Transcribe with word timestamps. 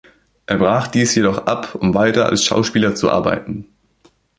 Er 0.47 0.57
brach 0.57 0.87
dies 0.87 1.13
jedoch 1.13 1.45
ab, 1.45 1.75
um 1.75 1.93
weiter 1.93 2.25
als 2.25 2.43
Schauspieler 2.43 2.95
zu 2.95 3.11
arbeiten. 3.11 3.67